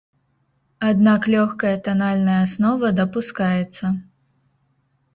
[0.89, 3.97] Аднак лёгкая танальная аснова дапускаецца.